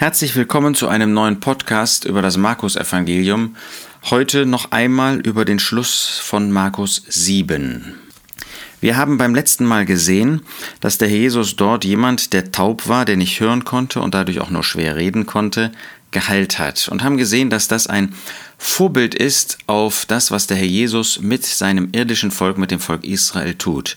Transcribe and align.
Herzlich 0.00 0.34
willkommen 0.34 0.74
zu 0.74 0.88
einem 0.88 1.12
neuen 1.12 1.40
Podcast 1.40 2.06
über 2.06 2.22
das 2.22 2.38
Markus-Evangelium. 2.38 3.54
Heute 4.08 4.46
noch 4.46 4.70
einmal 4.70 5.20
über 5.20 5.44
den 5.44 5.58
Schluss 5.58 6.18
von 6.22 6.50
Markus 6.50 7.02
7. 7.06 7.96
Wir 8.80 8.96
haben 8.96 9.18
beim 9.18 9.34
letzten 9.34 9.66
Mal 9.66 9.84
gesehen, 9.84 10.40
dass 10.80 10.96
der 10.96 11.10
Jesus 11.10 11.54
dort 11.56 11.84
jemand, 11.84 12.32
der 12.32 12.50
taub 12.50 12.88
war, 12.88 13.04
der 13.04 13.18
nicht 13.18 13.40
hören 13.40 13.66
konnte 13.66 14.00
und 14.00 14.14
dadurch 14.14 14.40
auch 14.40 14.48
nur 14.48 14.64
schwer 14.64 14.96
reden 14.96 15.26
konnte, 15.26 15.70
geheilt 16.12 16.58
hat 16.58 16.88
und 16.88 17.04
haben 17.04 17.18
gesehen, 17.18 17.50
dass 17.50 17.68
das 17.68 17.86
ein 17.86 18.14
Vorbild 18.56 19.14
ist 19.14 19.58
auf 19.66 20.06
das, 20.06 20.30
was 20.30 20.46
der 20.46 20.56
Herr 20.56 20.64
Jesus 20.64 21.20
mit 21.20 21.44
seinem 21.44 21.90
irdischen 21.92 22.30
Volk, 22.30 22.56
mit 22.56 22.70
dem 22.70 22.80
Volk 22.80 23.04
Israel 23.04 23.54
tut. 23.54 23.96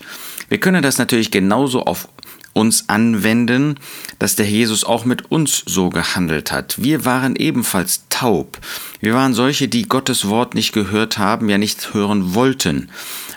Wir 0.50 0.60
können 0.60 0.82
das 0.82 0.98
natürlich 0.98 1.30
genauso 1.30 1.84
auf 1.84 2.08
uns 2.54 2.88
anwenden, 2.88 3.78
dass 4.18 4.36
der 4.36 4.48
Jesus 4.48 4.84
auch 4.84 5.04
mit 5.04 5.30
uns 5.30 5.62
so 5.66 5.90
gehandelt 5.90 6.50
hat. 6.50 6.82
Wir 6.82 7.04
waren 7.04 7.36
ebenfalls 7.36 8.04
taub. 8.08 8.58
Wir 9.00 9.12
waren 9.14 9.34
solche, 9.34 9.68
die 9.68 9.82
Gottes 9.82 10.28
Wort 10.28 10.54
nicht 10.54 10.72
gehört 10.72 11.18
haben, 11.18 11.50
ja 11.50 11.58
nicht 11.58 11.92
hören 11.92 12.34
wollten. 12.34 12.88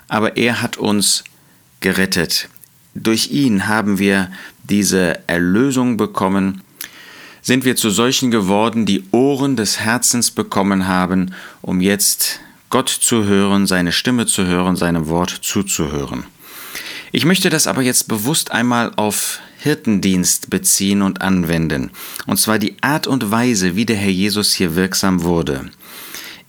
Aber 0.07 0.37
er 0.37 0.61
hat 0.61 0.77
uns 0.77 1.25
gerettet. 1.81 2.47
Durch 2.93 3.31
ihn 3.31 3.67
haben 3.67 3.99
wir 3.99 4.31
diese 4.63 5.19
Erlösung 5.27 5.97
bekommen, 5.97 6.61
sind 7.41 7.63
wir 7.65 7.75
zu 7.75 7.89
solchen 7.89 8.31
geworden, 8.31 8.85
die 8.85 9.03
Ohren 9.11 9.55
des 9.55 9.79
Herzens 9.79 10.31
bekommen 10.31 10.87
haben, 10.87 11.33
um 11.61 11.81
jetzt 11.81 12.39
Gott 12.69 12.89
zu 12.89 13.23
hören, 13.23 13.67
seine 13.67 13.91
Stimme 13.91 14.25
zu 14.25 14.45
hören, 14.45 14.75
seinem 14.75 15.07
Wort 15.07 15.29
zuzuhören. 15.29 16.25
Ich 17.11 17.25
möchte 17.25 17.49
das 17.49 17.67
aber 17.67 17.81
jetzt 17.81 18.07
bewusst 18.07 18.51
einmal 18.51 18.91
auf 18.95 19.39
Hirtendienst 19.59 20.49
beziehen 20.49 21.01
und 21.01 21.21
anwenden, 21.21 21.91
und 22.25 22.37
zwar 22.37 22.59
die 22.59 22.75
Art 22.81 23.07
und 23.07 23.31
Weise, 23.31 23.75
wie 23.75 23.85
der 23.85 23.95
Herr 23.95 24.11
Jesus 24.11 24.53
hier 24.53 24.75
wirksam 24.75 25.23
wurde. 25.23 25.69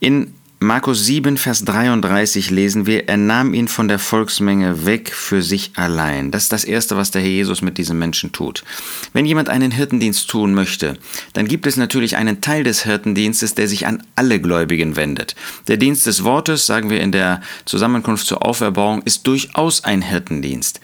In 0.00 0.34
Markus 0.60 1.04
7, 1.04 1.36
Vers 1.36 1.64
33 1.64 2.50
lesen 2.50 2.84
wir, 2.84 3.08
er 3.08 3.16
nahm 3.16 3.54
ihn 3.54 3.68
von 3.68 3.86
der 3.86 4.00
Volksmenge 4.00 4.86
weg 4.86 5.12
für 5.14 5.40
sich 5.40 5.70
allein. 5.76 6.32
Das 6.32 6.42
ist 6.42 6.52
das 6.52 6.64
Erste, 6.64 6.96
was 6.96 7.12
der 7.12 7.22
Herr 7.22 7.30
Jesus 7.30 7.62
mit 7.62 7.78
diesem 7.78 8.00
Menschen 8.00 8.32
tut. 8.32 8.64
Wenn 9.12 9.24
jemand 9.24 9.50
einen 9.50 9.70
Hirtendienst 9.70 10.28
tun 10.28 10.54
möchte, 10.54 10.98
dann 11.32 11.46
gibt 11.46 11.64
es 11.68 11.76
natürlich 11.76 12.16
einen 12.16 12.40
Teil 12.40 12.64
des 12.64 12.82
Hirtendienstes, 12.82 13.54
der 13.54 13.68
sich 13.68 13.86
an 13.86 14.02
alle 14.16 14.40
Gläubigen 14.40 14.96
wendet. 14.96 15.36
Der 15.68 15.76
Dienst 15.76 16.06
des 16.06 16.24
Wortes, 16.24 16.66
sagen 16.66 16.90
wir 16.90 17.02
in 17.02 17.12
der 17.12 17.40
Zusammenkunft 17.64 18.26
zur 18.26 18.44
Auferbauung, 18.44 19.02
ist 19.02 19.28
durchaus 19.28 19.84
ein 19.84 20.02
Hirtendienst. 20.02 20.80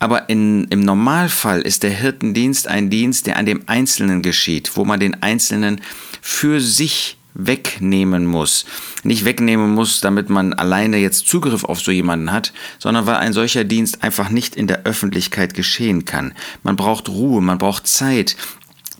Aber 0.00 0.28
in, 0.28 0.64
im 0.64 0.80
Normalfall 0.80 1.62
ist 1.62 1.82
der 1.82 1.92
Hirtendienst 1.92 2.68
ein 2.68 2.90
Dienst, 2.90 3.26
der 3.26 3.38
an 3.38 3.46
dem 3.46 3.62
Einzelnen 3.68 4.20
geschieht, 4.20 4.72
wo 4.74 4.84
man 4.84 5.00
den 5.00 5.22
Einzelnen 5.22 5.80
für 6.20 6.60
sich 6.60 7.16
wegnehmen 7.34 8.24
muss. 8.24 8.64
Nicht 9.02 9.24
wegnehmen 9.24 9.74
muss, 9.74 10.00
damit 10.00 10.30
man 10.30 10.52
alleine 10.52 10.96
jetzt 10.98 11.28
Zugriff 11.28 11.64
auf 11.64 11.80
so 11.80 11.90
jemanden 11.90 12.32
hat, 12.32 12.52
sondern 12.78 13.06
weil 13.06 13.16
ein 13.16 13.32
solcher 13.32 13.64
Dienst 13.64 14.02
einfach 14.02 14.30
nicht 14.30 14.56
in 14.56 14.66
der 14.66 14.84
Öffentlichkeit 14.84 15.54
geschehen 15.54 16.04
kann. 16.04 16.32
Man 16.62 16.76
braucht 16.76 17.08
Ruhe, 17.08 17.42
man 17.42 17.58
braucht 17.58 17.86
Zeit, 17.86 18.36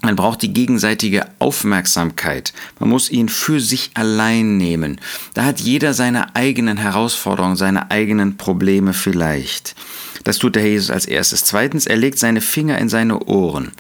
man 0.05 0.17
braucht 0.17 0.43
die 0.43 0.53
gegenseitige 0.53 1.27
Aufmerksamkeit. 1.39 2.53
Man 2.79 2.91
muss 2.91 3.11
ihn 3.11 3.29
für 3.29 3.61
sich 3.61 3.91
allein 3.95 4.57
nehmen. 4.59 5.01
Da 5.33 5.45
hat 5.45 5.61
jeder 5.61 5.95
seine 5.95 6.37
eigenen 6.37 6.77
Herausforderungen, 6.77 7.57
seine 7.57 7.91
eigenen 7.91 8.37
Probleme 8.37 8.93
vielleicht. 8.93 9.75
Das 10.25 10.39
tut 10.39 10.57
der 10.57 10.63
Herr 10.63 10.71
Jesus 10.71 10.91
als 10.91 11.07
erstes. 11.07 11.45
Zweitens, 11.45 11.87
er 11.87 11.97
legt 11.97 12.19
seine 12.19 12.41
Finger 12.41 12.79
in 12.79 12.89
seine 12.89 13.25
Ohren. 13.25 13.73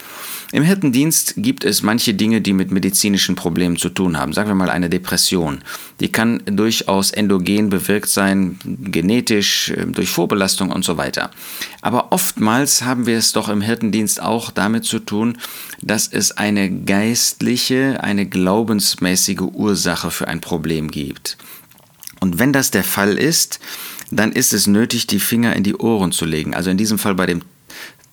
Im 0.54 0.62
Hirtendienst 0.62 1.34
gibt 1.38 1.64
es 1.64 1.82
manche 1.82 2.14
Dinge, 2.14 2.40
die 2.40 2.52
mit 2.52 2.70
medizinischen 2.70 3.34
Problemen 3.34 3.76
zu 3.76 3.88
tun 3.88 4.16
haben. 4.16 4.32
Sagen 4.32 4.48
wir 4.48 4.54
mal 4.54 4.70
eine 4.70 4.88
Depression. 4.88 5.62
Die 5.98 6.12
kann 6.12 6.42
durchaus 6.46 7.10
endogen 7.10 7.70
bewirkt 7.70 8.08
sein, 8.08 8.60
genetisch, 8.64 9.70
äh, 9.70 9.84
durch 9.86 10.10
Vorbelastung 10.10 10.70
und 10.70 10.84
so 10.84 10.96
weiter. 10.96 11.32
Aber 11.80 12.12
oftmals 12.12 12.82
haben 12.82 13.06
wir 13.06 13.18
es 13.18 13.32
doch 13.32 13.48
im 13.48 13.62
Hirtendienst 13.62 14.22
auch 14.22 14.52
damit 14.52 14.84
zu 14.84 15.00
tun, 15.00 15.38
dass 15.82 16.06
es 16.14 16.32
eine 16.32 16.70
geistliche, 16.70 18.02
eine 18.02 18.26
glaubensmäßige 18.26 19.40
Ursache 19.40 20.10
für 20.10 20.28
ein 20.28 20.40
Problem 20.40 20.90
gibt. 20.90 21.36
Und 22.20 22.38
wenn 22.38 22.52
das 22.52 22.70
der 22.70 22.84
Fall 22.84 23.18
ist, 23.18 23.60
dann 24.10 24.32
ist 24.32 24.52
es 24.52 24.66
nötig, 24.66 25.06
die 25.06 25.20
Finger 25.20 25.54
in 25.56 25.62
die 25.62 25.76
Ohren 25.76 26.12
zu 26.12 26.24
legen. 26.24 26.54
Also 26.54 26.70
in 26.70 26.76
diesem 26.76 26.98
Fall 26.98 27.14
bei 27.14 27.26
dem 27.26 27.42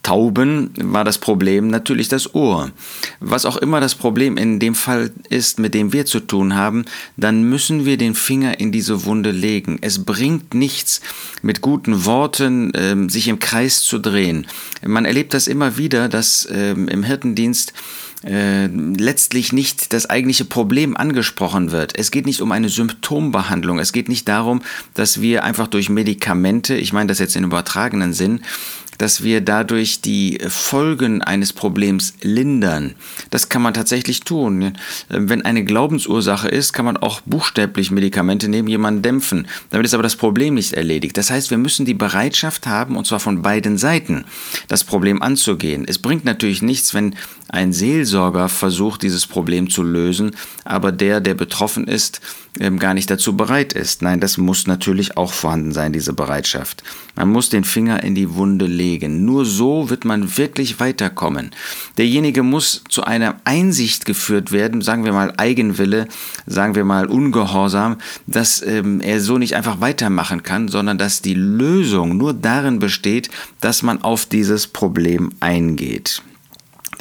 Tauben 0.03 0.71
war 0.77 1.03
das 1.03 1.19
Problem 1.19 1.67
natürlich 1.67 2.07
das 2.07 2.33
Ohr. 2.33 2.71
Was 3.19 3.45
auch 3.45 3.57
immer 3.57 3.79
das 3.79 3.93
Problem 3.93 4.37
in 4.37 4.59
dem 4.59 4.73
Fall 4.73 5.11
ist, 5.29 5.59
mit 5.59 5.73
dem 5.73 5.93
wir 5.93 6.05
zu 6.05 6.19
tun 6.19 6.55
haben, 6.55 6.85
dann 7.17 7.43
müssen 7.43 7.85
wir 7.85 7.97
den 7.97 8.15
Finger 8.15 8.59
in 8.59 8.71
diese 8.71 9.05
Wunde 9.05 9.31
legen. 9.31 9.77
Es 9.81 10.03
bringt 10.03 10.53
nichts, 10.53 11.01
mit 11.43 11.61
guten 11.61 12.05
Worten 12.05 12.73
äh, 12.73 13.09
sich 13.09 13.27
im 13.27 13.39
Kreis 13.39 13.81
zu 13.81 13.99
drehen. 13.99 14.47
Man 14.85 15.05
erlebt 15.05 15.33
das 15.33 15.47
immer 15.47 15.77
wieder, 15.77 16.09
dass 16.09 16.45
äh, 16.45 16.71
im 16.71 17.03
Hirtendienst 17.03 17.73
äh, 18.23 18.67
letztlich 18.67 19.51
nicht 19.51 19.93
das 19.93 20.09
eigentliche 20.09 20.45
Problem 20.45 20.95
angesprochen 20.95 21.71
wird. 21.71 21.97
Es 21.97 22.11
geht 22.11 22.25
nicht 22.25 22.41
um 22.41 22.51
eine 22.51 22.69
Symptombehandlung. 22.69 23.79
Es 23.79 23.93
geht 23.93 24.09
nicht 24.09 24.27
darum, 24.27 24.61
dass 24.93 25.21
wir 25.21 25.43
einfach 25.43 25.67
durch 25.67 25.89
Medikamente, 25.89 26.75
ich 26.75 26.93
meine 26.93 27.07
das 27.07 27.19
jetzt 27.19 27.35
in 27.35 27.43
übertragenen 27.43 28.13
Sinn, 28.13 28.41
dass 29.01 29.23
wir 29.23 29.41
dadurch 29.41 30.01
die 30.01 30.39
Folgen 30.47 31.23
eines 31.23 31.53
Problems 31.53 32.13
lindern. 32.21 32.93
Das 33.31 33.49
kann 33.49 33.63
man 33.63 33.73
tatsächlich 33.73 34.19
tun. 34.19 34.73
Wenn 35.09 35.41
eine 35.43 35.63
Glaubensursache 35.63 36.47
ist, 36.47 36.71
kann 36.71 36.85
man 36.85 36.97
auch 36.97 37.21
buchstäblich 37.21 37.89
Medikamente 37.89 38.47
nehmen, 38.47 38.67
jemanden 38.67 39.01
dämpfen. 39.01 39.47
Damit 39.71 39.87
ist 39.87 39.95
aber 39.95 40.03
das 40.03 40.17
Problem 40.17 40.53
nicht 40.53 40.73
erledigt. 40.73 41.17
Das 41.17 41.31
heißt, 41.31 41.49
wir 41.49 41.57
müssen 41.57 41.87
die 41.87 41.95
Bereitschaft 41.95 42.67
haben, 42.67 42.95
und 42.95 43.07
zwar 43.07 43.19
von 43.19 43.41
beiden 43.41 43.79
Seiten, 43.79 44.25
das 44.67 44.83
Problem 44.83 45.23
anzugehen. 45.23 45.85
Es 45.87 45.97
bringt 45.97 46.23
natürlich 46.23 46.61
nichts, 46.61 46.93
wenn 46.93 47.15
ein 47.49 47.73
Seelsorger 47.73 48.10
versucht, 48.47 49.03
dieses 49.03 49.27
Problem 49.27 49.69
zu 49.69 49.83
lösen, 49.83 50.31
aber 50.63 50.91
der, 50.91 51.21
der 51.21 51.33
betroffen 51.33 51.87
ist, 51.87 52.21
ähm, 52.59 52.79
gar 52.79 52.93
nicht 52.93 53.09
dazu 53.09 53.37
bereit 53.37 53.71
ist. 53.73 54.01
Nein, 54.01 54.19
das 54.19 54.37
muss 54.37 54.67
natürlich 54.67 55.15
auch 55.15 55.31
vorhanden 55.31 55.71
sein, 55.71 55.93
diese 55.93 56.13
Bereitschaft. 56.13 56.83
Man 57.15 57.29
muss 57.29 57.49
den 57.49 57.63
Finger 57.63 58.03
in 58.03 58.13
die 58.13 58.35
Wunde 58.35 58.65
legen. 58.65 59.23
Nur 59.23 59.45
so 59.45 59.89
wird 59.89 60.03
man 60.03 60.37
wirklich 60.37 60.79
weiterkommen. 60.79 61.51
Derjenige 61.97 62.43
muss 62.43 62.83
zu 62.89 63.03
einer 63.03 63.39
Einsicht 63.45 64.05
geführt 64.05 64.51
werden, 64.51 64.81
sagen 64.81 65.05
wir 65.05 65.13
mal 65.13 65.33
Eigenwille, 65.37 66.07
sagen 66.45 66.75
wir 66.75 66.83
mal 66.83 67.05
Ungehorsam, 67.05 67.97
dass 68.27 68.61
ähm, 68.61 68.99
er 68.99 69.21
so 69.21 69.37
nicht 69.37 69.55
einfach 69.55 69.79
weitermachen 69.79 70.43
kann, 70.43 70.67
sondern 70.67 70.97
dass 70.97 71.21
die 71.21 71.35
Lösung 71.35 72.17
nur 72.17 72.33
darin 72.33 72.79
besteht, 72.79 73.29
dass 73.61 73.81
man 73.81 74.03
auf 74.03 74.25
dieses 74.25 74.67
Problem 74.67 75.31
eingeht. 75.39 76.21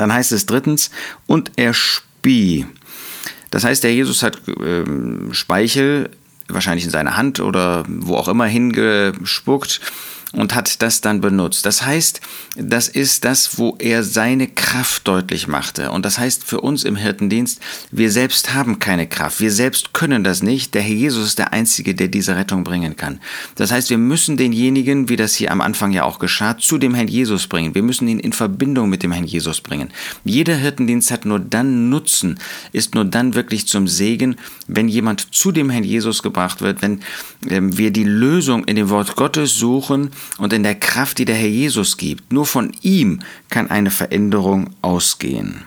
Dann 0.00 0.15
heißt 0.15 0.33
es 0.33 0.47
drittens, 0.47 0.91
und 1.27 1.53
er 1.56 1.75
spie. 1.75 2.65
Das 3.50 3.65
heißt, 3.65 3.84
der 3.84 3.93
Jesus 3.93 4.22
hat 4.22 4.41
ähm, 4.59 5.34
Speichel 5.34 6.09
wahrscheinlich 6.49 6.87
in 6.87 6.91
seine 6.91 7.19
Hand 7.19 7.38
oder 7.38 7.84
wo 7.87 8.16
auch 8.16 8.28
immer 8.28 8.47
hingespuckt 8.47 9.83
und 10.32 10.54
hat 10.54 10.80
das 10.82 11.00
dann 11.00 11.20
benutzt. 11.20 11.66
Das 11.66 11.84
heißt, 11.84 12.20
das 12.56 12.88
ist 12.88 13.24
das, 13.24 13.58
wo 13.58 13.76
er 13.78 14.04
seine 14.04 14.46
Kraft 14.46 15.08
deutlich 15.08 15.48
machte. 15.48 15.91
Und 15.91 16.04
das 16.04 16.18
heißt 16.18 16.44
für 16.44 16.60
uns 16.60 16.84
im 16.84 16.94
Hirtendienst, 16.94 17.60
wir 17.91 18.12
selbst 18.12 18.54
haben 18.54 18.78
keine 18.78 19.08
Kraft. 19.08 19.40
Wir 19.40 19.50
selbst 19.50 19.92
können 19.92 20.22
das 20.22 20.42
nicht. 20.42 20.74
Der 20.74 20.82
Herr 20.82 20.94
Jesus 20.94 21.26
ist 21.26 21.38
der 21.38 21.52
Einzige, 21.52 21.94
der 21.94 22.08
diese 22.08 22.36
Rettung 22.36 22.62
bringen 22.62 22.96
kann. 22.96 23.20
Das 23.56 23.72
heißt, 23.72 23.90
wir 23.90 23.98
müssen 23.98 24.36
denjenigen, 24.36 25.08
wie 25.08 25.16
das 25.16 25.34
hier 25.34 25.50
am 25.50 25.60
Anfang 25.60 25.90
ja 25.90 26.04
auch 26.04 26.20
geschah, 26.20 26.56
zu 26.56 26.78
dem 26.78 26.94
Herrn 26.94 27.08
Jesus 27.08 27.48
bringen. 27.48 27.74
Wir 27.74 27.82
müssen 27.82 28.06
ihn 28.06 28.20
in 28.20 28.32
Verbindung 28.32 28.88
mit 28.88 29.02
dem 29.02 29.10
Herrn 29.10 29.24
Jesus 29.24 29.60
bringen. 29.60 29.90
Jeder 30.24 30.54
Hirtendienst 30.54 31.10
hat 31.10 31.24
nur 31.24 31.40
dann 31.40 31.90
Nutzen, 31.90 32.38
ist 32.72 32.94
nur 32.94 33.05
dann 33.05 33.34
wirklich 33.34 33.66
zum 33.66 33.88
Segen, 33.88 34.37
wenn 34.69 34.87
jemand 34.87 35.34
zu 35.34 35.50
dem 35.50 35.70
Herrn 35.70 35.84
Jesus 35.84 36.22
gebracht 36.22 36.60
wird, 36.60 36.82
wenn 36.82 37.00
äh, 37.49 37.60
wir 37.60 37.90
die 37.90 38.05
Lösung 38.05 38.64
in 38.64 38.76
dem 38.76 38.90
Wort 38.90 39.16
Gottes 39.16 39.56
suchen, 39.56 40.10
und 40.38 40.52
in 40.52 40.62
der 40.62 40.75
Kraft, 40.75 41.19
die 41.19 41.25
der 41.25 41.37
Herr 41.37 41.49
Jesus 41.49 41.96
gibt. 41.96 42.32
Nur 42.32 42.46
von 42.46 42.72
ihm 42.82 43.20
kann 43.49 43.70
eine 43.70 43.90
Veränderung 43.90 44.70
ausgehen. 44.82 45.64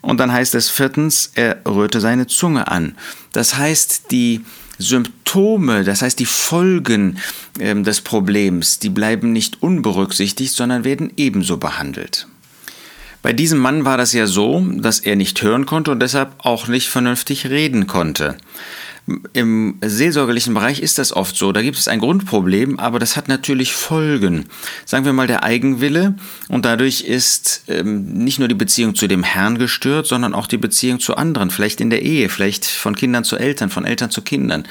Und 0.00 0.20
dann 0.20 0.32
heißt 0.32 0.54
es 0.54 0.70
viertens, 0.70 1.32
er 1.34 1.58
rührte 1.66 2.00
seine 2.00 2.26
Zunge 2.26 2.68
an. 2.68 2.96
Das 3.32 3.56
heißt, 3.56 4.10
die 4.10 4.42
Symptome, 4.78 5.84
das 5.84 6.02
heißt 6.02 6.18
die 6.18 6.24
Folgen 6.24 7.18
äh, 7.58 7.74
des 7.74 8.00
Problems, 8.00 8.78
die 8.78 8.90
bleiben 8.90 9.32
nicht 9.32 9.62
unberücksichtigt, 9.62 10.52
sondern 10.52 10.84
werden 10.84 11.12
ebenso 11.16 11.56
behandelt. 11.56 12.28
Bei 13.20 13.32
diesem 13.32 13.58
Mann 13.58 13.84
war 13.84 13.98
das 13.98 14.12
ja 14.12 14.26
so, 14.26 14.64
dass 14.76 15.00
er 15.00 15.16
nicht 15.16 15.42
hören 15.42 15.66
konnte 15.66 15.90
und 15.90 16.00
deshalb 16.00 16.34
auch 16.38 16.68
nicht 16.68 16.88
vernünftig 16.88 17.46
reden 17.46 17.88
konnte. 17.88 18.38
Im 19.32 19.78
seelsorgerlichen 19.80 20.54
Bereich 20.54 20.80
ist 20.80 20.98
das 20.98 21.12
oft 21.12 21.36
so. 21.36 21.52
Da 21.52 21.62
gibt 21.62 21.78
es 21.78 21.88
ein 21.88 22.00
Grundproblem, 22.00 22.78
aber 22.78 22.98
das 22.98 23.16
hat 23.16 23.28
natürlich 23.28 23.72
Folgen. 23.72 24.46
Sagen 24.84 25.04
wir 25.04 25.12
mal 25.12 25.26
der 25.26 25.44
Eigenwille 25.44 26.14
und 26.48 26.64
dadurch 26.64 27.02
ist 27.02 27.64
ähm, 27.68 28.24
nicht 28.24 28.38
nur 28.38 28.48
die 28.48 28.54
Beziehung 28.54 28.94
zu 28.94 29.06
dem 29.06 29.22
Herrn 29.22 29.58
gestört, 29.58 30.06
sondern 30.06 30.34
auch 30.34 30.46
die 30.46 30.58
Beziehung 30.58 31.00
zu 31.00 31.16
anderen, 31.16 31.50
vielleicht 31.50 31.80
in 31.80 31.90
der 31.90 32.02
Ehe, 32.02 32.28
vielleicht 32.28 32.66
von 32.66 32.94
Kindern 32.94 33.24
zu 33.24 33.36
Eltern, 33.36 33.70
von 33.70 33.84
Eltern 33.84 34.10
zu 34.10 34.22
Kindern. 34.22 34.64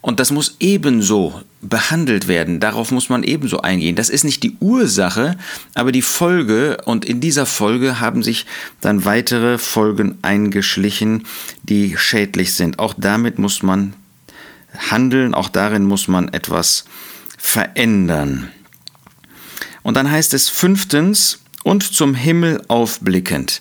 Und 0.00 0.20
das 0.20 0.30
muss 0.30 0.56
ebenso 0.60 1.40
behandelt 1.68 2.28
werden. 2.28 2.60
Darauf 2.60 2.90
muss 2.90 3.08
man 3.08 3.22
ebenso 3.22 3.60
eingehen. 3.60 3.96
Das 3.96 4.08
ist 4.08 4.24
nicht 4.24 4.42
die 4.42 4.56
Ursache, 4.60 5.36
aber 5.74 5.92
die 5.92 6.02
Folge. 6.02 6.78
Und 6.84 7.04
in 7.04 7.20
dieser 7.20 7.46
Folge 7.46 8.00
haben 8.00 8.22
sich 8.22 8.46
dann 8.80 9.04
weitere 9.04 9.58
Folgen 9.58 10.18
eingeschlichen, 10.22 11.24
die 11.62 11.96
schädlich 11.96 12.54
sind. 12.54 12.78
Auch 12.78 12.94
damit 12.96 13.38
muss 13.38 13.62
man 13.62 13.94
handeln, 14.90 15.34
auch 15.34 15.48
darin 15.48 15.84
muss 15.84 16.08
man 16.08 16.28
etwas 16.28 16.84
verändern. 17.38 18.48
Und 19.82 19.96
dann 19.96 20.10
heißt 20.10 20.34
es 20.34 20.48
fünftens, 20.48 21.40
und 21.64 21.82
zum 21.82 22.14
Himmel 22.14 22.62
aufblickend. 22.68 23.60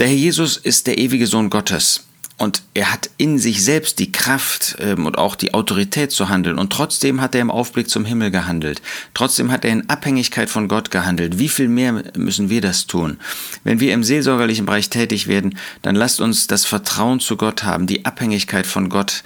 Der 0.00 0.08
Herr 0.08 0.16
Jesus 0.16 0.56
ist 0.56 0.88
der 0.88 0.98
ewige 0.98 1.28
Sohn 1.28 1.50
Gottes. 1.50 2.06
Und 2.38 2.62
er 2.74 2.92
hat 2.92 3.08
in 3.16 3.38
sich 3.38 3.64
selbst 3.64 3.98
die 3.98 4.12
Kraft 4.12 4.76
ähm, 4.78 5.06
und 5.06 5.16
auch 5.16 5.36
die 5.36 5.54
Autorität 5.54 6.12
zu 6.12 6.28
handeln. 6.28 6.58
Und 6.58 6.70
trotzdem 6.70 7.22
hat 7.22 7.34
er 7.34 7.40
im 7.40 7.50
Aufblick 7.50 7.88
zum 7.88 8.04
Himmel 8.04 8.30
gehandelt. 8.30 8.82
Trotzdem 9.14 9.50
hat 9.50 9.64
er 9.64 9.72
in 9.72 9.88
Abhängigkeit 9.88 10.50
von 10.50 10.68
Gott 10.68 10.90
gehandelt. 10.90 11.38
Wie 11.38 11.48
viel 11.48 11.68
mehr 11.68 12.04
müssen 12.14 12.50
wir 12.50 12.60
das 12.60 12.86
tun? 12.86 13.16
Wenn 13.64 13.80
wir 13.80 13.94
im 13.94 14.04
seelsorgerlichen 14.04 14.66
Bereich 14.66 14.90
tätig 14.90 15.28
werden, 15.28 15.56
dann 15.80 15.96
lasst 15.96 16.20
uns 16.20 16.46
das 16.46 16.66
Vertrauen 16.66 17.20
zu 17.20 17.38
Gott 17.38 17.64
haben, 17.64 17.86
die 17.86 18.04
Abhängigkeit 18.04 18.66
von 18.66 18.90
Gott 18.90 19.22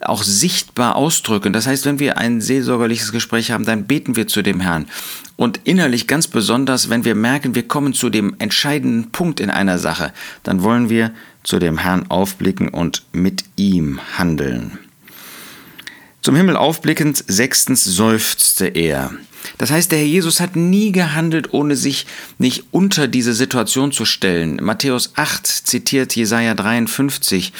auch 0.00 0.22
sichtbar 0.22 0.96
ausdrücken. 0.96 1.52
Das 1.52 1.66
heißt, 1.66 1.84
wenn 1.84 1.98
wir 1.98 2.16
ein 2.16 2.40
seelsorgerliches 2.40 3.12
Gespräch 3.12 3.50
haben, 3.50 3.66
dann 3.66 3.84
beten 3.84 4.16
wir 4.16 4.26
zu 4.26 4.40
dem 4.40 4.60
Herrn. 4.60 4.86
Und 5.36 5.60
innerlich 5.64 6.06
ganz 6.06 6.28
besonders, 6.28 6.88
wenn 6.88 7.04
wir 7.04 7.14
merken, 7.14 7.54
wir 7.54 7.66
kommen 7.66 7.92
zu 7.92 8.08
dem 8.08 8.36
entscheidenden 8.38 9.10
Punkt 9.10 9.40
in 9.40 9.50
einer 9.50 9.78
Sache, 9.78 10.12
dann 10.44 10.62
wollen 10.62 10.88
wir 10.88 11.12
zu 11.44 11.58
dem 11.60 11.78
Herrn 11.78 12.10
aufblicken 12.10 12.68
und 12.68 13.04
mit 13.12 13.44
ihm 13.56 14.00
handeln. 14.18 14.78
Zum 16.20 16.34
Himmel 16.34 16.56
aufblickend, 16.56 17.22
sechstens 17.28 17.84
seufzte 17.84 18.66
er. 18.66 19.12
Das 19.58 19.70
heißt, 19.70 19.92
der 19.92 19.98
Herr 19.98 20.06
Jesus 20.06 20.40
hat 20.40 20.56
nie 20.56 20.92
gehandelt, 20.92 21.52
ohne 21.52 21.76
sich 21.76 22.06
nicht 22.38 22.64
unter 22.70 23.08
diese 23.08 23.34
Situation 23.34 23.92
zu 23.92 24.04
stellen. 24.04 24.58
Matthäus 24.62 25.12
8 25.16 25.46
zitiert 25.46 26.16
Jesaja 26.16 26.54
53. 26.54 27.52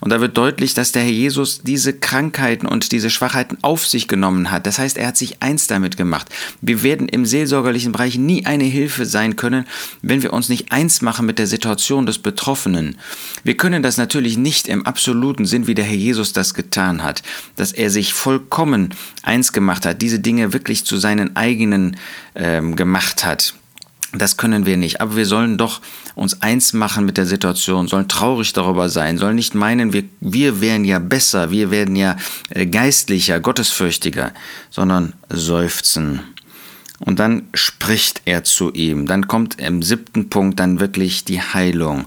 Und 0.00 0.10
da 0.10 0.20
wird 0.20 0.36
deutlich, 0.36 0.74
dass 0.74 0.92
der 0.92 1.02
Herr 1.02 1.10
Jesus 1.10 1.60
diese 1.62 1.92
Krankheiten 1.92 2.66
und 2.66 2.90
diese 2.92 3.10
Schwachheiten 3.10 3.58
auf 3.62 3.86
sich 3.86 4.08
genommen 4.08 4.50
hat. 4.50 4.66
Das 4.66 4.78
heißt, 4.78 4.96
er 4.96 5.08
hat 5.08 5.16
sich 5.16 5.42
eins 5.42 5.66
damit 5.66 5.96
gemacht. 5.96 6.28
Wir 6.62 6.82
werden 6.82 7.08
im 7.08 7.26
seelsorgerlichen 7.26 7.92
Bereich 7.92 8.16
nie 8.16 8.46
eine 8.46 8.64
Hilfe 8.64 9.04
sein 9.04 9.36
können, 9.36 9.66
wenn 10.00 10.22
wir 10.22 10.32
uns 10.32 10.48
nicht 10.48 10.72
eins 10.72 11.02
machen 11.02 11.26
mit 11.26 11.38
der 11.38 11.46
Situation 11.46 12.06
des 12.06 12.18
Betroffenen. 12.18 12.96
Wir 13.44 13.56
können 13.56 13.82
das 13.82 13.98
natürlich 13.98 14.38
nicht 14.38 14.68
im 14.68 14.86
absoluten 14.86 15.44
Sinn, 15.44 15.66
wie 15.66 15.74
der 15.74 15.84
Herr 15.84 15.96
Jesus 15.96 16.32
das 16.32 16.54
getan 16.54 17.02
hat, 17.02 17.22
dass 17.56 17.72
er 17.72 17.90
sich 17.90 18.14
vollkommen 18.14 18.94
eins 19.22 19.52
gemacht 19.52 19.84
hat, 19.84 20.00
diese 20.00 20.20
Dinge 20.20 20.54
wirklich 20.54 20.84
zu 20.84 20.96
seinen 20.96 21.36
eigenen 21.40 21.96
ähm, 22.34 22.76
gemacht 22.76 23.24
hat. 23.24 23.54
Das 24.12 24.36
können 24.36 24.66
wir 24.66 24.76
nicht. 24.76 25.00
Aber 25.00 25.16
wir 25.16 25.26
sollen 25.26 25.56
doch 25.56 25.80
uns 26.16 26.42
eins 26.42 26.72
machen 26.72 27.06
mit 27.06 27.16
der 27.16 27.26
Situation, 27.26 27.86
sollen 27.86 28.08
traurig 28.08 28.52
darüber 28.52 28.88
sein, 28.88 29.18
sollen 29.18 29.36
nicht 29.36 29.54
meinen, 29.54 29.92
wir, 29.92 30.04
wir 30.20 30.60
wären 30.60 30.84
ja 30.84 30.98
besser, 30.98 31.50
wir 31.50 31.70
werden 31.70 31.94
ja 31.96 32.16
äh, 32.50 32.66
geistlicher, 32.66 33.38
gottesfürchtiger, 33.40 34.32
sondern 34.70 35.12
seufzen. 35.28 36.20
Und 36.98 37.18
dann 37.18 37.48
spricht 37.54 38.22
er 38.26 38.44
zu 38.44 38.72
ihm. 38.72 39.06
Dann 39.06 39.26
kommt 39.26 39.58
im 39.58 39.82
siebten 39.82 40.28
Punkt 40.28 40.60
dann 40.60 40.80
wirklich 40.80 41.24
die 41.24 41.40
Heilung. 41.40 42.06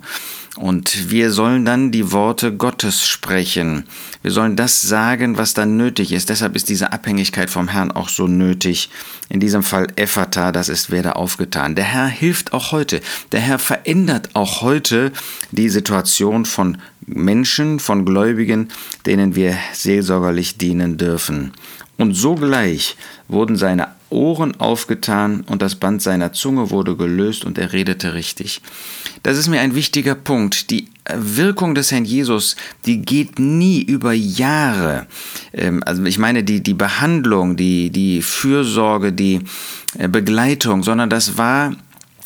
Und 0.56 1.10
wir 1.10 1.32
sollen 1.32 1.66
dann 1.66 1.92
die 1.92 2.12
Worte 2.12 2.56
Gottes 2.56 3.04
sprechen. 3.04 3.86
Wir 4.22 4.30
sollen 4.30 4.56
das 4.56 4.84
sagen, 4.84 5.36
was 5.38 5.56
dann 5.56 5.78
nötig 5.78 6.12
ist. 6.12 6.30
Deshalb 6.30 6.56
ist 6.56 6.70
diese 6.70 6.94
Abhängigkeit 6.94 7.50
vom 7.50 7.68
Herrn 7.68 7.92
auch 7.92 8.08
so 8.08 8.28
nötig. 8.28 8.92
In 9.30 9.40
diesem 9.40 9.64
Fall 9.64 9.88
Ephata, 9.96 10.52
das 10.52 10.70
ist 10.70 10.92
werde 10.92 11.16
aufgetan. 11.16 11.74
Der 11.74 11.86
Herr 11.86 12.06
hilft 12.06 12.54
auch 12.54 12.72
heute. 12.72 13.02
Der 13.32 13.40
Herr 13.40 13.58
verändert 13.58 14.30
auch 14.34 14.62
heute 14.62 15.12
die 15.52 15.70
Situation 15.70 16.46
von 16.46 16.78
Menschen, 17.08 17.80
von 17.80 18.06
Gläubigen, 18.06 18.70
denen 19.08 19.36
wir 19.36 19.58
seelsorgerlich 19.74 20.58
dienen 20.58 20.98
dürfen. 20.98 21.54
Und 21.98 22.14
sogleich 22.14 22.98
wurden 23.28 23.56
seine 23.56 23.88
Ohren 24.10 24.60
aufgetan 24.60 25.42
und 25.48 25.62
das 25.62 25.76
Band 25.76 26.02
seiner 26.02 26.34
Zunge 26.34 26.70
wurde 26.70 26.96
gelöst 26.96 27.46
und 27.46 27.58
er 27.58 27.74
redete 27.74 28.14
richtig. 28.14 28.62
Das 29.24 29.38
ist 29.38 29.48
mir 29.48 29.62
ein 29.62 29.76
wichtiger 29.76 30.16
Punkt. 30.16 30.70
Die 30.70 30.88
Wirkung 31.14 31.76
des 31.76 31.92
Herrn 31.92 32.06
Jesus, 32.06 32.56
die 32.86 33.02
geht 33.02 33.40
nie 33.40 33.82
über 33.82 34.14
Jahre. 34.14 35.08
Ähm, 35.52 35.84
also 35.86 36.04
ich 36.04 36.20
meine 36.20 36.44
die, 36.44 36.62
die 36.62 36.74
Behandlung, 36.74 37.58
die, 37.58 37.90
die 37.90 38.22
Fürsorge, 38.22 39.12
die 39.12 39.42
äh, 39.98 40.08
Begleitung, 40.08 40.84
sondern 40.84 41.10
das 41.10 41.38
war 41.38 41.76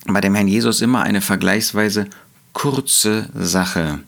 bei 0.05 0.21
dem 0.21 0.35
Herrn 0.35 0.47
Jesus 0.47 0.81
immer 0.81 1.01
eine 1.03 1.21
vergleichsweise 1.21 2.07
kurze 2.53 3.29
Sache. 3.33 3.99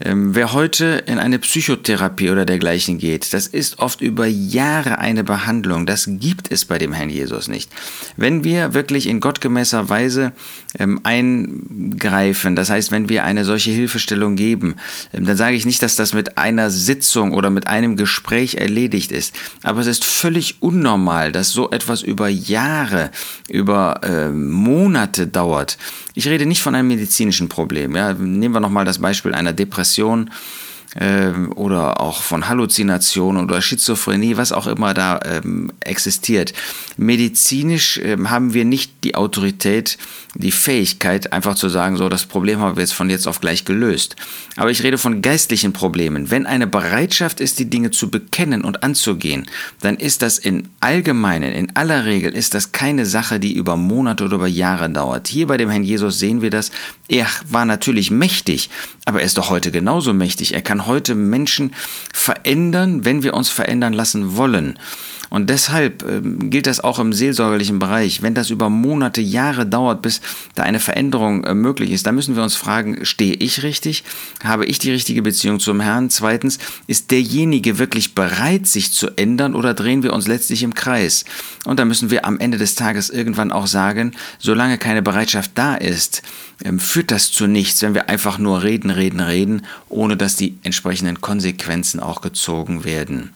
Ähm, 0.00 0.34
wer 0.34 0.52
heute 0.52 1.02
in 1.06 1.18
eine 1.18 1.40
Psychotherapie 1.40 2.30
oder 2.30 2.44
dergleichen 2.44 2.98
geht, 2.98 3.32
das 3.34 3.48
ist 3.48 3.80
oft 3.80 4.00
über 4.00 4.26
Jahre 4.26 4.98
eine 4.98 5.24
Behandlung. 5.24 5.86
Das 5.86 6.04
gibt 6.08 6.52
es 6.52 6.64
bei 6.64 6.78
dem 6.78 6.92
Herrn 6.92 7.10
Jesus 7.10 7.48
nicht. 7.48 7.68
Wenn 8.16 8.44
wir 8.44 8.74
wirklich 8.74 9.08
in 9.08 9.18
gottgemäßer 9.18 9.88
Weise 9.88 10.32
ähm, 10.78 11.00
eingreifen, 11.02 12.54
das 12.54 12.70
heißt, 12.70 12.92
wenn 12.92 13.08
wir 13.08 13.24
eine 13.24 13.44
solche 13.44 13.72
Hilfestellung 13.72 14.36
geben, 14.36 14.76
ähm, 15.12 15.26
dann 15.26 15.36
sage 15.36 15.56
ich 15.56 15.66
nicht, 15.66 15.82
dass 15.82 15.96
das 15.96 16.14
mit 16.14 16.38
einer 16.38 16.70
Sitzung 16.70 17.32
oder 17.32 17.50
mit 17.50 17.66
einem 17.66 17.96
Gespräch 17.96 18.54
erledigt 18.54 19.10
ist. 19.10 19.34
Aber 19.64 19.80
es 19.80 19.88
ist 19.88 20.04
völlig 20.04 20.62
unnormal, 20.62 21.32
dass 21.32 21.50
so 21.50 21.70
etwas 21.72 22.02
über 22.02 22.28
Jahre, 22.28 23.10
über 23.48 24.00
äh, 24.04 24.28
Monate 24.28 25.26
dauert. 25.26 25.76
Ich 26.14 26.28
rede 26.28 26.46
nicht 26.46 26.62
von 26.62 26.74
einem 26.74 26.88
medizinischen 26.88 27.48
Problem. 27.48 27.96
Ja. 27.96 28.12
Nehmen 28.12 28.54
wir 28.54 28.60
nochmal 28.60 28.84
das 28.84 28.98
Beispiel 28.98 29.34
einer 29.34 29.52
Depression 29.52 29.87
ähm, 29.96 30.28
oder 31.54 32.00
auch 32.00 32.22
von 32.22 32.48
Halluzinationen 32.48 33.44
oder 33.44 33.60
Schizophrenie, 33.60 34.36
was 34.36 34.52
auch 34.52 34.66
immer 34.66 34.94
da 34.94 35.20
ähm, 35.24 35.70
existiert. 35.80 36.54
Medizinisch 36.96 38.00
ähm, 38.02 38.30
haben 38.30 38.54
wir 38.54 38.64
nicht 38.64 39.04
die 39.04 39.14
Autorität, 39.14 39.98
die 40.34 40.50
Fähigkeit, 40.50 41.32
einfach 41.32 41.54
zu 41.54 41.68
sagen, 41.68 41.96
so, 41.96 42.08
das 42.08 42.26
Problem 42.26 42.60
haben 42.60 42.76
wir 42.76 42.82
jetzt 42.82 42.94
von 42.94 43.10
jetzt 43.10 43.28
auf 43.28 43.40
gleich 43.40 43.64
gelöst. 43.64 44.16
Aber 44.56 44.70
ich 44.70 44.82
rede 44.82 44.98
von 44.98 45.22
geistlichen 45.22 45.72
Problemen. 45.72 46.30
Wenn 46.30 46.46
eine 46.46 46.66
Bereitschaft 46.66 47.40
ist, 47.40 47.58
die 47.58 47.70
Dinge 47.70 47.90
zu 47.90 48.10
bekennen 48.10 48.64
und 48.64 48.82
anzugehen, 48.82 49.46
dann 49.80 49.96
ist 49.96 50.22
das 50.22 50.38
in 50.38 50.68
allgemeinen, 50.80 51.52
in 51.52 51.76
aller 51.76 52.06
Regel, 52.06 52.34
ist 52.34 52.54
das 52.54 52.72
keine 52.72 53.06
Sache, 53.06 53.38
die 53.38 53.52
über 53.52 53.76
Monate 53.76 54.24
oder 54.24 54.36
über 54.36 54.46
Jahre 54.46 54.90
dauert. 54.90 55.28
Hier 55.28 55.46
bei 55.46 55.56
dem 55.56 55.70
Herrn 55.70 55.84
Jesus 55.84 56.18
sehen 56.18 56.42
wir 56.42 56.50
das. 56.50 56.70
Er 57.08 57.26
war 57.48 57.64
natürlich 57.64 58.10
mächtig, 58.10 58.70
aber 59.04 59.20
er 59.20 59.26
ist 59.26 59.38
doch 59.38 59.50
heute 59.50 59.70
genauso 59.70 60.12
mächtig. 60.12 60.54
Er 60.54 60.62
kann 60.62 60.86
heute 60.88 61.14
Menschen 61.14 61.74
verändern, 62.12 63.04
wenn 63.04 63.22
wir 63.22 63.34
uns 63.34 63.48
verändern 63.48 63.92
lassen 63.92 64.36
wollen. 64.36 64.78
Und 65.30 65.50
deshalb 65.50 66.02
äh, 66.02 66.20
gilt 66.22 66.66
das 66.66 66.80
auch 66.80 66.98
im 66.98 67.12
seelsorgerlichen 67.12 67.78
Bereich. 67.78 68.22
Wenn 68.22 68.34
das 68.34 68.50
über 68.50 68.70
Monate, 68.70 69.20
Jahre 69.20 69.66
dauert, 69.66 70.02
bis 70.02 70.20
da 70.54 70.62
eine 70.62 70.80
Veränderung 70.80 71.44
äh, 71.44 71.54
möglich 71.54 71.90
ist, 71.90 72.06
dann 72.06 72.14
müssen 72.14 72.36
wir 72.36 72.42
uns 72.42 72.56
fragen, 72.56 73.04
stehe 73.04 73.34
ich 73.34 73.62
richtig? 73.62 74.04
Habe 74.42 74.64
ich 74.66 74.78
die 74.78 74.90
richtige 74.90 75.22
Beziehung 75.22 75.60
zum 75.60 75.80
Herrn? 75.80 76.10
Zweitens, 76.10 76.58
ist 76.86 77.10
derjenige 77.10 77.78
wirklich 77.78 78.14
bereit, 78.14 78.66
sich 78.66 78.92
zu 78.92 79.08
ändern 79.16 79.54
oder 79.54 79.74
drehen 79.74 80.02
wir 80.02 80.12
uns 80.12 80.26
letztlich 80.26 80.62
im 80.62 80.74
Kreis? 80.74 81.24
Und 81.64 81.78
da 81.78 81.84
müssen 81.84 82.10
wir 82.10 82.24
am 82.24 82.38
Ende 82.38 82.58
des 82.58 82.74
Tages 82.74 83.10
irgendwann 83.10 83.52
auch 83.52 83.66
sagen, 83.66 84.12
solange 84.38 84.78
keine 84.78 85.02
Bereitschaft 85.02 85.52
da 85.54 85.74
ist, 85.74 86.22
ähm, 86.64 86.78
führt 86.78 87.10
das 87.10 87.30
zu 87.30 87.46
nichts, 87.46 87.82
wenn 87.82 87.94
wir 87.94 88.08
einfach 88.08 88.38
nur 88.38 88.62
reden, 88.62 88.90
reden, 88.90 89.20
reden, 89.20 89.66
ohne 89.88 90.16
dass 90.16 90.36
die 90.36 90.58
entsprechenden 90.62 91.20
Konsequenzen 91.20 92.00
auch 92.00 92.20
gezogen 92.20 92.84
werden. 92.84 93.34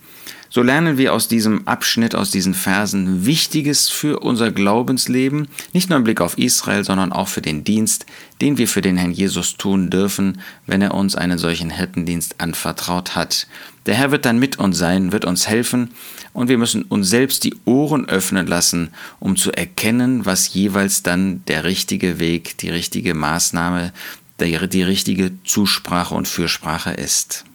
So 0.55 0.61
lernen 0.61 0.99
wir 0.99 1.15
aus 1.15 1.29
diesem 1.29 1.67
Abschnitt, 1.67 2.15
aus 2.15 2.31
diesen 2.31 2.53
Versen 2.53 3.25
Wichtiges 3.25 3.89
für 3.89 4.19
unser 4.19 4.53
Glaubensleben, 4.53 5.49
nicht 5.73 5.89
nur 5.89 5.97
im 5.97 6.05
Blick 6.05 6.21
auf 6.21 6.37
Israel, 6.37 6.85
sondern 6.85 7.11
auch 7.11 7.29
für 7.29 7.41
den 7.41 7.65
Dienst, 7.65 8.05
den 8.43 8.59
wir 8.59 8.69
für 8.69 8.83
den 8.83 8.99
Herrn 8.99 9.13
Jesus 9.13 9.57
tun 9.57 9.89
dürfen, 9.89 10.43
wenn 10.67 10.83
er 10.83 10.93
uns 10.93 11.15
einen 11.15 11.39
solchen 11.39 11.71
Hirtendienst 11.71 12.35
anvertraut 12.39 13.17
hat. 13.17 13.47
Der 13.87 13.95
Herr 13.95 14.11
wird 14.11 14.27
dann 14.27 14.39
mit 14.39 14.59
uns 14.59 14.77
sein, 14.77 15.11
wird 15.11 15.25
uns 15.25 15.49
helfen 15.49 15.93
und 16.35 16.51
wir 16.51 16.59
müssen 16.59 16.83
uns 16.83 17.09
selbst 17.09 17.45
die 17.45 17.57
Ohren 17.65 18.07
öffnen 18.07 18.47
lassen, 18.47 18.91
um 19.21 19.37
zu 19.37 19.53
erkennen, 19.53 20.27
was 20.27 20.53
jeweils 20.53 21.03
dann 21.03 21.43
der 21.47 21.65
richtige 21.65 22.19
Weg, 22.19 22.59
die 22.59 22.69
richtige 22.69 23.15
Maßnahme, 23.15 23.95
die 24.39 24.83
richtige 24.83 25.33
Zusprache 25.45 26.15
und 26.15 26.29
Fürsprache 26.29 26.91
ist. 26.91 27.47